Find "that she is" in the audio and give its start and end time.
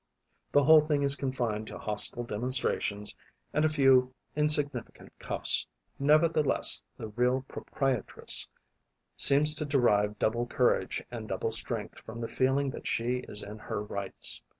12.71-13.43